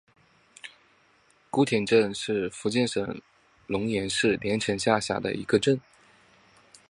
[1.51, 3.21] 姑田镇是福建省
[3.67, 5.79] 龙岩市连城县下辖的一个镇。